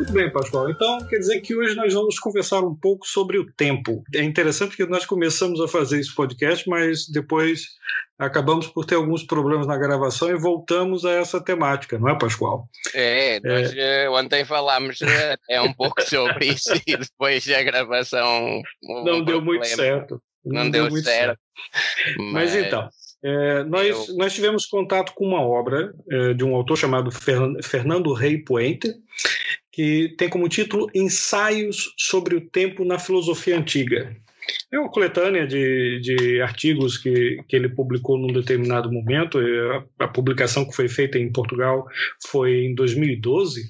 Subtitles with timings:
[0.00, 0.70] Muito bem, Pascoal.
[0.70, 4.02] Então, quer dizer que hoje nós vamos conversar um pouco sobre o tempo.
[4.14, 7.66] É interessante que nós começamos a fazer esse podcast, mas depois
[8.18, 12.66] acabamos por ter alguns problemas na gravação e voltamos a essa temática, não é, Pascoal?
[12.94, 14.08] É, nós é...
[14.08, 15.00] ontem falámos
[15.50, 18.62] é um pouco sobre isso e depois a gravação.
[18.82, 20.22] Não deu muito certo.
[20.42, 21.38] Não, não deu, deu, muito certo.
[21.38, 22.22] certo.
[22.32, 22.54] Mas...
[22.54, 22.88] mas então.
[23.22, 24.16] É, nós, eu...
[24.16, 27.10] nós tivemos contato com uma obra é, de um autor chamado
[27.62, 28.94] Fernando Rey Puente,
[29.80, 34.14] que tem como título Ensaios sobre o Tempo na Filosofia Antiga.
[34.72, 39.38] É uma coletânea de, de artigos que, que ele publicou num determinado momento.
[39.38, 41.86] A, a, publicação que foi feita em Portugal
[42.26, 43.62] foi em 2012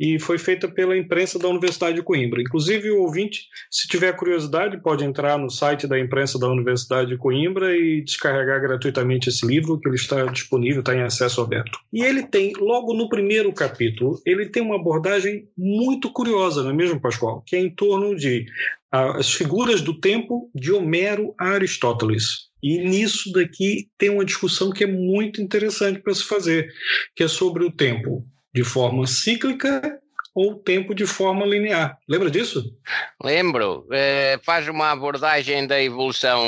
[0.00, 2.40] e foi feita pela imprensa da Universidade de Coimbra.
[2.40, 7.18] Inclusive, o ouvinte, se tiver curiosidade, pode entrar no site da imprensa da Universidade de
[7.18, 11.78] Coimbra e descarregar gratuitamente esse livro, que ele está disponível, está em acesso aberto.
[11.92, 16.74] E ele tem, logo no primeiro capítulo, ele tem uma abordagem muito curiosa, não é
[16.74, 17.42] mesmo, Pascoal?
[17.46, 18.46] Que é em torno de
[18.92, 22.50] as figuras do tempo de Homero a Aristóteles.
[22.62, 26.70] E nisso daqui tem uma discussão que é muito interessante para se fazer,
[27.16, 29.98] que é sobre o tempo de forma cíclica
[30.34, 31.98] ou tempo de forma linear.
[32.08, 32.74] Lembra disso?
[33.22, 33.86] Lembro.
[33.86, 36.42] Uh, faz uma abordagem da evolução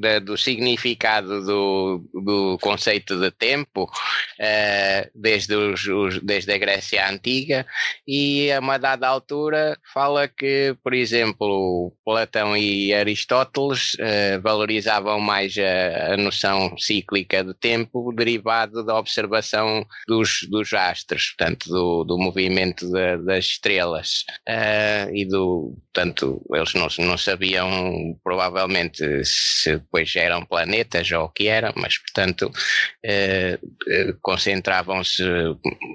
[0.00, 7.08] de, do significado do, do conceito de tempo uh, desde, os, os, desde a Grécia
[7.08, 7.64] Antiga
[8.06, 15.54] e a uma dada altura fala que, por exemplo, Platão e Aristóteles uh, valorizavam mais
[15.56, 22.18] a, a, noção cíclica do tempo derivado da observação dos, dos astros, portanto, do, do
[22.18, 24.24] movimento da, das estrelas.
[24.48, 31.28] Uh, e do, portanto, eles não, não sabiam provavelmente se depois eram planetas ou o
[31.28, 35.22] que eram, mas portanto uh, concentravam-se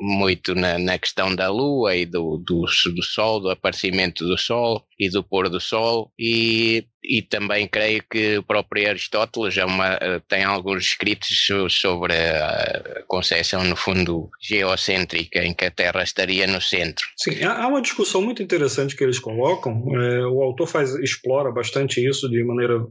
[0.02, 4.86] muito na, na, questão da Lua e do, do, do Sol, do aparecimento do Sol
[5.06, 10.00] e do pôr do Sol e e também creio que o próprio Aristóteles é uma,
[10.28, 16.62] tem alguns escritos sobre a concepção, no fundo, geocêntrica, em que a Terra estaria no
[16.62, 17.06] centro.
[17.18, 19.84] Sim, há uma discussão muito interessante que eles colocam.
[19.96, 22.86] É, o autor faz, explora bastante isso de maneira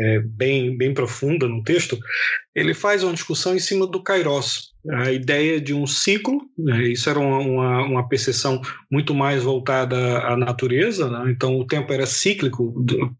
[0.00, 1.96] é, bem, bem profunda no texto.
[2.54, 6.88] Ele faz uma discussão em cima do Kairos, a ideia de um ciclo, né?
[6.88, 8.60] isso era uma, uma, uma, percepção
[8.90, 11.30] muito mais voltada à natureza, né?
[11.30, 12.74] então o tempo era cíclico,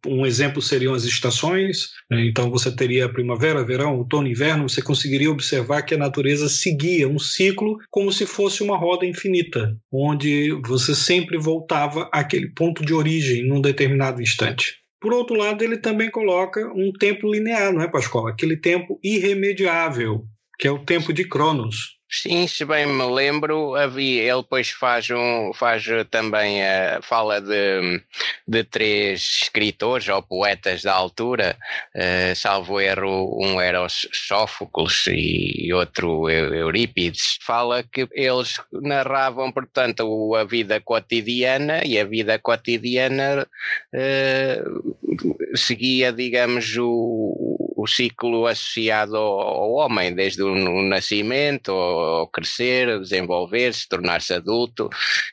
[0.07, 2.27] um exemplo seriam as estações, né?
[2.27, 7.19] então você teria primavera, verão, outono, inverno, você conseguiria observar que a natureza seguia um
[7.19, 13.47] ciclo como se fosse uma roda infinita, onde você sempre voltava àquele ponto de origem
[13.47, 14.75] num determinado instante.
[15.01, 18.27] Por outro lado, ele também coloca um tempo linear, não é, Pascoal?
[18.27, 20.25] Aquele tempo irremediável,
[20.59, 21.97] que é o tempo de Cronos.
[22.09, 28.01] Sim, se bem me lembro, havia, ele depois faz, um, faz também a fala de,
[28.47, 31.57] de três escritores ou poetas da altura,
[31.97, 40.45] uh, salvo erro, um era Sófocles e outro Eurípides, fala que eles narravam, portanto, a
[40.45, 43.49] vida cotidiana e a vida cotidiana
[43.93, 47.46] uh, seguia, digamos, o,
[47.87, 54.91] o ciclo associado ao, ao homem, desde o, o nascimento, ao crescer, desenvolver-se, tornar-se adulto.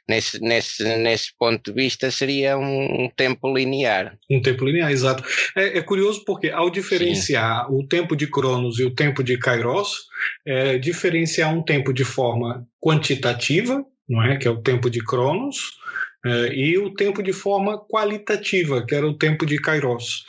[0.08, 4.18] Nesse, nesse, nesse ponto de vista, seria um, um tempo linear.
[4.30, 5.24] Um tempo linear, exato.
[5.56, 7.76] É, é curioso porque, ao diferenciar Sim.
[7.76, 10.06] o tempo de Cronos e o tempo de Kairos,
[10.46, 14.38] é, diferenciar um tempo de forma quantitativa, não é?
[14.38, 15.58] que é o tempo de Cronos,
[16.26, 20.24] é, e o tempo de forma qualitativa, que era o tempo de Kairos.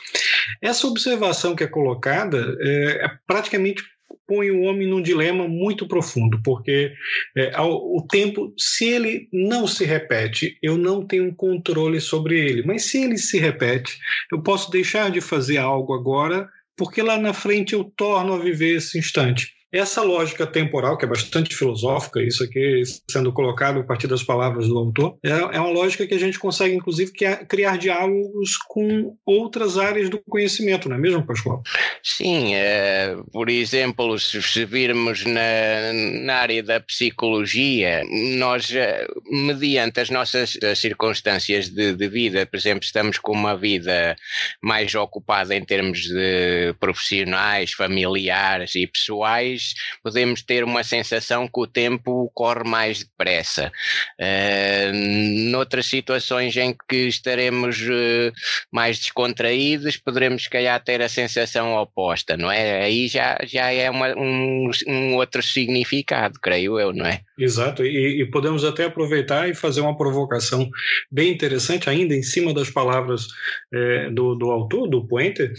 [0.61, 3.83] Essa observação que é colocada é, é praticamente
[4.27, 6.91] põe o homem num dilema muito profundo, porque
[7.37, 12.63] é, o tempo, se ele não se repete, eu não tenho controle sobre ele.
[12.65, 13.97] Mas se ele se repete,
[14.31, 18.77] eu posso deixar de fazer algo agora, porque lá na frente eu torno a viver
[18.77, 19.53] esse instante.
[19.77, 24.67] Essa lógica temporal, que é bastante filosófica, isso aqui sendo colocado a partir das palavras
[24.67, 27.11] do autor, é, é uma lógica que a gente consegue, inclusive,
[27.47, 31.61] criar diálogos com outras áreas do conhecimento, não é mesmo, Pascoal?
[32.03, 35.93] Sim, é, por exemplo, se virmos na,
[36.23, 38.03] na área da psicologia,
[38.37, 44.15] nós, eh, mediante as nossas circunstâncias de, de vida, por exemplo, estamos com uma vida
[44.61, 49.64] mais ocupada em termos de profissionais, familiares e pessoais,
[50.03, 53.71] podemos ter uma sensação que o tempo corre mais depressa.
[54.19, 58.31] Uh, noutras situações em que estaremos uh,
[58.71, 62.83] mais descontraídos, poderemos, se calhar, ter a sensação oposta, não é?
[62.83, 67.21] Aí já, já é uma, um, um outro significado, creio eu, não é?
[67.37, 70.69] Exato, e, e, podemos até aproveitar e fazer uma provocação
[71.11, 73.27] bem interessante, ainda em cima das palavras
[73.73, 75.51] é, do, do autor, do Pointer,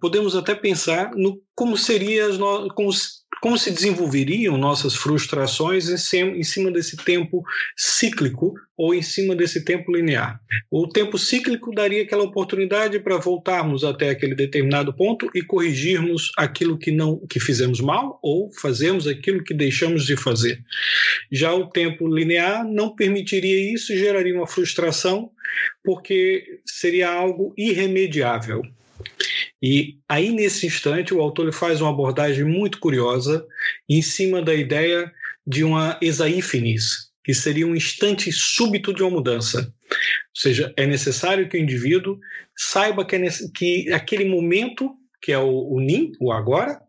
[0.00, 2.90] podemos até pensar no como seria as no, como,
[3.40, 7.42] como se desenvolveriam nossas frustrações em cima, desse tempo
[7.76, 10.40] cíclico ou em cima desse tempo linear.
[10.70, 16.78] O tempo cíclico daria aquela oportunidade para voltarmos até aquele determinado ponto e corrigirmos aquilo
[16.78, 20.60] que não que fizemos mal ou fazemos aquilo que deixamos de fazer.
[21.30, 25.30] Já o tempo linear não permitiria isso e geraria uma frustração
[25.84, 28.62] porque seria algo irremediável.
[29.62, 33.46] E aí, nesse instante, o autor faz uma abordagem muito curiosa
[33.88, 35.10] em cima da ideia
[35.46, 39.72] de uma exaífinis, que seria um instante súbito de uma mudança.
[39.90, 42.18] Ou seja, é necessário que o indivíduo
[42.56, 46.80] saiba que, é que aquele momento, que é o, o NIM, o agora,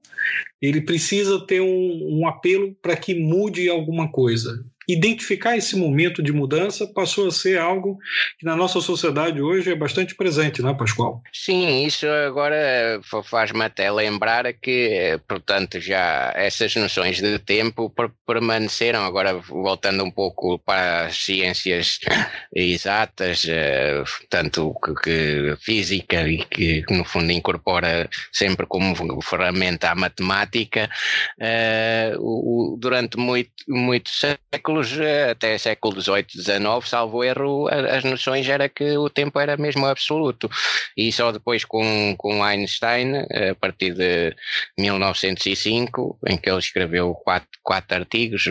[0.60, 6.32] ele precisa ter um, um apelo para que mude alguma coisa identificar esse momento de
[6.32, 7.98] mudança passou a ser algo
[8.40, 11.22] que na nossa sociedade hoje é bastante presente, não é, Pascoal?
[11.32, 17.94] Sim, isso agora faz-me até lembrar que, portanto, já essas noções de tempo
[18.26, 22.00] permaneceram, agora voltando um pouco para as ciências
[22.54, 30.90] exatas, eh, tanto que física e que no fundo incorpora sempre como ferramenta a matemática,
[31.40, 32.14] eh,
[32.78, 38.68] durante muito, muitos séculos séculos, eh, até século XVIII, XIX, salvo erro, as noções era
[38.68, 40.50] que o tempo era mesmo absoluto.
[40.98, 43.18] E só depois com, com Einstein,
[43.52, 44.36] a partir de
[44.78, 48.46] 1905, em que ele escreveu quatro, quatro artigos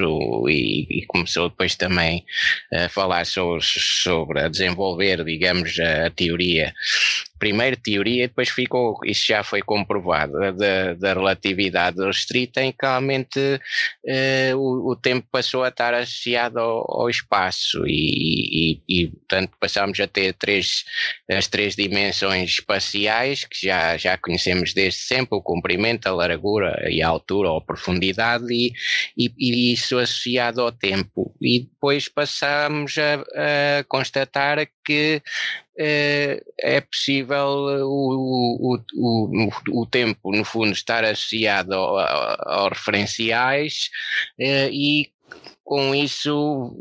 [0.48, 2.24] e, e começou depois também
[2.72, 6.72] a falar sobre, sobre a desenvolver, digamos, a teoria
[7.42, 12.86] primeiro teoria e depois ficou, isso já foi comprovado, da, da relatividade restrita, em que
[12.86, 13.60] realmente
[14.06, 19.50] eh, o, o, tempo passou a estar associado ao, ao espaço e, e, e, portanto,
[19.58, 20.84] passámos a ter três,
[21.28, 27.02] as três dimensões espaciais que já, já conhecemos desde sempre, o comprimento, a largura e
[27.02, 28.72] a altura ou a profundidade e,
[29.18, 31.34] e, e isso associado ao tempo.
[31.42, 35.20] E depois passamos a, a constatar que
[35.76, 43.90] é, é possível o, o, o, o, tempo, no fundo, estar associado aos referenciais
[44.38, 45.10] é, e
[45.64, 46.72] com isso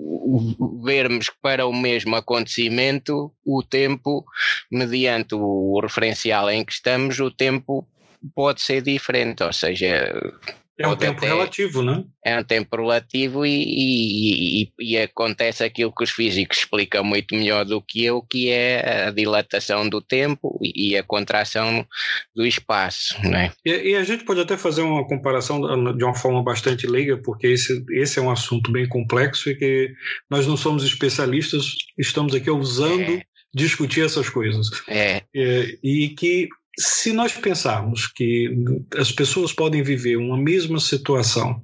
[0.84, 4.24] vermos que para o mesmo acontecimento o tempo,
[4.70, 7.88] mediante o referencial em que estamos, o tempo
[8.36, 10.14] pode ser diferente, ou seja,
[10.82, 12.34] é um tempo relativo, não é?
[12.34, 17.34] É um tempo relativo e, e, e, e, acontece aquilo que os físicos explicam muito
[17.34, 21.86] melhor do que eu, que é a dilatação do tempo e, a contração
[22.36, 23.52] do espaço, não é?
[23.66, 25.60] E, a gente pode até fazer uma comparação
[25.96, 29.92] de uma forma bastante leiga, porque esse, esse é um assunto bem complexo e que
[30.30, 33.24] nós não somos especialistas, estamos aqui usando é.
[33.54, 34.68] discutir essas coisas.
[34.88, 35.24] É.
[35.36, 38.50] é e que se nós pensarmos que
[38.98, 41.62] as pessoas podem viver uma mesma situação,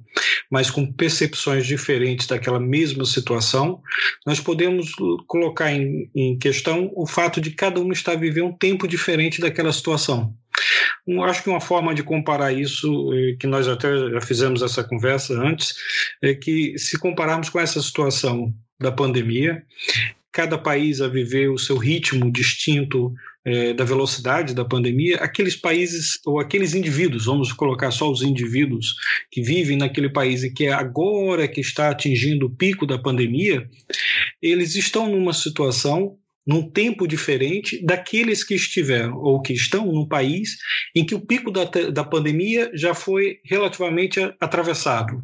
[0.50, 3.80] mas com percepções diferentes daquela mesma situação,
[4.26, 4.92] nós podemos
[5.26, 9.72] colocar em, em questão o fato de cada um estar vivendo um tempo diferente daquela
[9.72, 10.34] situação.
[11.24, 15.32] Acho que uma forma de comparar isso, eh, que nós até já fizemos essa conversa
[15.34, 15.74] antes,
[16.20, 19.62] é que se compararmos com essa situação da pandemia,
[20.30, 23.14] cada país a viver o seu ritmo distinto
[23.48, 28.94] é, da velocidade da pandemia, aqueles países ou aqueles indivíduos, vamos colocar só os indivíduos
[29.30, 33.68] que vivem naquele país e que é agora que está atingindo o pico da pandemia,
[34.42, 40.56] eles estão numa situação num tempo diferente daqueles que estiveram ou que estão num país
[40.96, 45.22] em que o pico da, da pandemia já foi relativamente atravessado.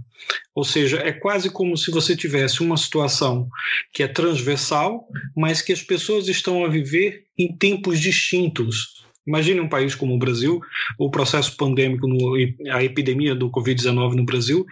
[0.55, 3.49] Ou seja, é quase como se você tivesse uma situação
[3.91, 9.04] que é transversal, mas que as pessoas estão a viver em tempos distintos.
[9.27, 10.61] Imagine um país como o Brasil,
[10.99, 12.35] o processo pandêmico, no,
[12.71, 14.65] a epidemia do Covid-19 no Brasil,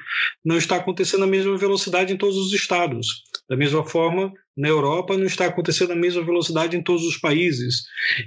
[0.45, 3.23] não está acontecendo à mesma velocidade em todos os estados.
[3.49, 7.83] Da mesma forma, na Europa não está acontecendo à mesma velocidade em todos os países.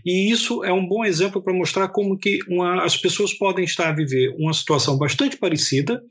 [0.05, 3.89] E isso é um bom exemplo para mostrar como que uma, as pessoas podem estar
[3.89, 6.01] a viver uma situação bastante parecida,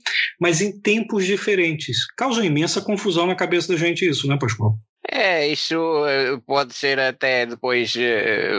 [0.41, 2.07] mas em tempos diferentes.
[2.17, 4.79] Causa imensa confusão na cabeça da gente isso, né, Pascoal?
[5.17, 8.51] É, isso eh, pode ser até depois eh,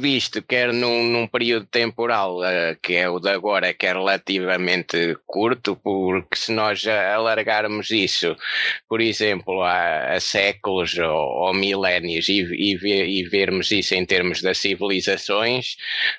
[0.00, 5.16] visto, quer num, num período temporal, eh, que é o de agora, que é relativamente
[5.24, 8.34] curto, porque se nós alargarmos isso,
[8.88, 14.58] por exemplo, há séculos ou, ou milénios e, e, e, vermos isso em termos das
[14.58, 15.76] civilizações,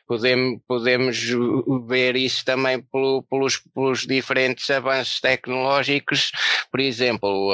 [0.08, 1.20] podemos, podemos
[1.90, 6.32] ver isso também pelo, pelos, pelos diferentes avanços tecnológicos,
[6.72, 7.52] por exemplo,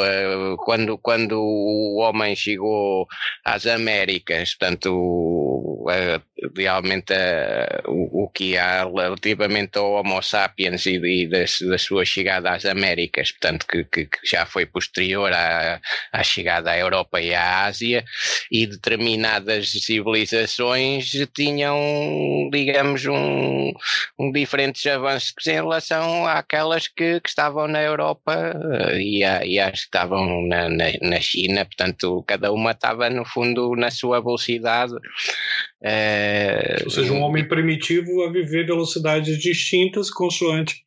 [0.63, 3.07] quando, quando o homem chegou
[3.45, 5.83] às Américas, portanto,
[6.55, 7.13] realmente
[7.87, 12.65] o, o, que há relativamente ao Homo sapiens e, e da, da, sua chegada às
[12.65, 15.79] Américas, portanto, que, que, que já foi posterior à,
[16.11, 18.03] à, chegada à Europa e à Ásia,
[18.51, 23.71] e determinadas civilizações tinham, digamos, um,
[24.19, 28.53] um diferentes avanços em relação àquelas que, que estavam na Europa
[28.99, 33.25] e, a, e às que estavam na, na, na China portanto, cada uma estava no
[33.25, 34.93] fundo na sua velocidade.
[36.31, 36.81] É...
[36.85, 40.85] Ou seja, um homem primitivo a viver velocidades distintas consoante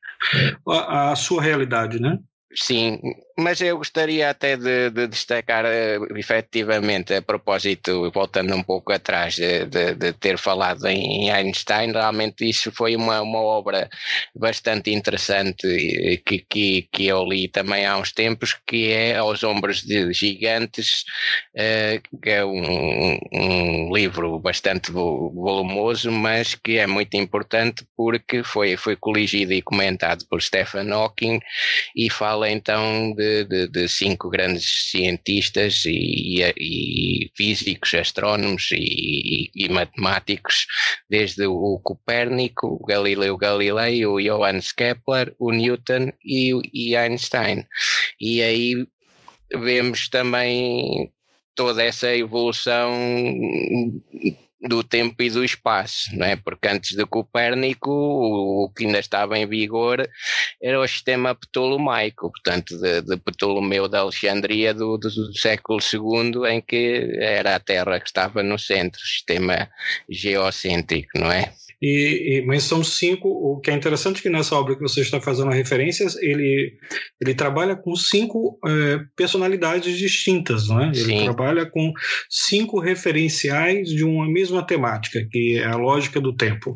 [0.66, 2.18] a, a sua realidade, né?
[2.54, 2.98] Sim,
[3.36, 9.34] mas eu gostaria até de, de destacar uh, efetivamente a propósito, voltando um pouco atrás
[9.34, 13.88] de, de, de, ter falado em Einstein, realmente isso foi uma, uma obra
[14.34, 19.82] bastante interessante que, que, que eu li também há uns tempos, que é Aos Ombros
[19.82, 21.04] de Gigantes,
[21.56, 28.76] uh, que é um, um livro bastante volumoso, mas que é muito importante porque foi,
[28.76, 31.40] foi coligido e comentado por Stephen Hawking
[31.96, 39.50] e fala então de de, de, de cinco grandes cientistas e, e físicos, astrónomos e,
[39.54, 40.66] e, matemáticos,
[41.08, 47.64] desde o Copérnico, o Galileu Galilei, o Johannes Kepler, o Newton e, e Einstein.
[48.20, 48.86] E aí
[49.52, 51.10] vemos também
[51.54, 52.92] toda essa evolução
[54.66, 56.36] do tempo e do espaço, não é?
[56.36, 60.08] Porque antes de Copérnico, o, que ainda estava em vigor
[60.62, 66.50] era o sistema ptolomaico, portanto, de, de Ptolomeu de Alexandria do, do, do, século II,
[66.50, 69.68] em que era a Terra que estava no centro, sistema
[70.08, 71.52] geocêntrico, não é?
[71.86, 73.28] E, e, mas são cinco.
[73.28, 76.78] O que é interessante é que nessa obra que você está fazendo referências, ele,
[77.20, 80.86] ele trabalha com cinco é, personalidades distintas, não é?
[80.86, 81.24] Ele Sim.
[81.24, 81.92] trabalha com
[82.30, 86.72] cinco referenciais de uma mesma temática, que é a lógica do tempo.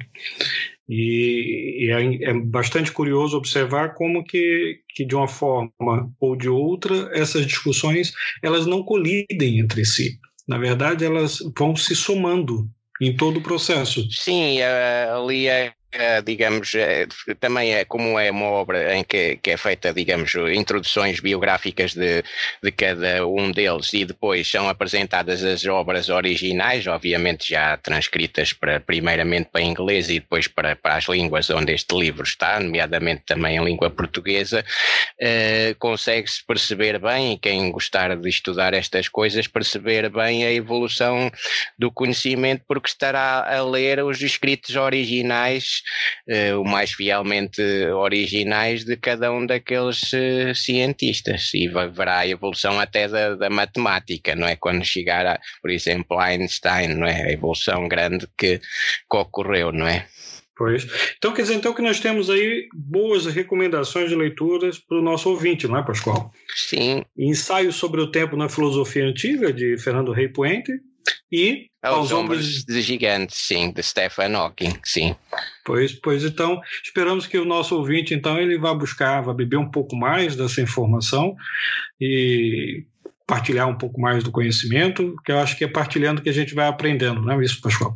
[0.86, 6.50] E, e é, é, bastante curioso observar como que, que de uma forma ou de
[6.50, 8.12] outra essas discussões
[8.42, 10.18] elas não colidem entre si.
[10.46, 12.68] Na verdade, elas vão se somando
[13.00, 14.06] em todo o processo.
[14.10, 15.72] Sim, ali é
[16.24, 21.18] digamos, uh, também é como é uma obra em que, que, é feita, digamos, introduções
[21.18, 22.22] biográficas de,
[22.62, 28.78] de cada um deles e depois são apresentadas as obras originais, obviamente já transcritas para,
[28.80, 33.56] primeiramente para inglês e depois para, para as línguas onde este livro está, nomeadamente também
[33.56, 40.10] em língua portuguesa, uh, consegue-se perceber bem, e quem gostar de estudar estas coisas, perceber
[40.10, 41.30] bem a evolução
[41.78, 45.77] do conhecimento, porque estará a ler os escritos originais
[46.28, 52.78] uh, o mais fielmente originais de cada um daqueles uh, cientistas e verá a evolução
[52.78, 54.56] até da, da, matemática, não é?
[54.56, 57.22] Quando chegar, a, por exemplo, Einstein, não é?
[57.22, 60.06] A evolução grande que, que ocorreu, não é?
[60.58, 60.84] Pois.
[61.16, 65.30] Então, quer dizer, então que nós temos aí boas recomendações de leituras para o nosso
[65.30, 66.32] ouvinte, não é, Pascoal?
[66.52, 67.04] Sim.
[67.16, 70.72] Ensaio sobre o tempo na filosofia antiga, de Fernando Rey Puente,
[71.30, 75.14] e aos, aos ombros de gigantes, sim, de Stephen Hawking, sim.
[75.64, 79.70] Pois, pois então, esperamos que o nosso ouvinte, então, ele vá buscar, vá beber um
[79.70, 81.36] pouco mais dessa informação
[82.00, 82.84] e
[83.28, 86.54] partilhar um pouco mais do conhecimento, que eu acho que é partilhando que a gente
[86.54, 87.94] vai aprendendo, não é isso, Pascoal?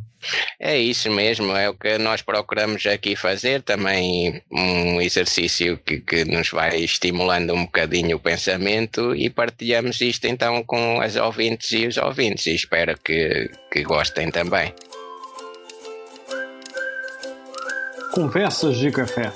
[0.61, 6.25] É isso mesmo, é o que nós procuramos aqui fazer, também um exercício que, que
[6.27, 11.87] nos vai estimulando um bocadinho o pensamento e partilhamos isto então com as ouvintes e
[11.87, 14.73] os ouvintes e espero que, que gostem também.
[18.13, 19.33] Conversas de Café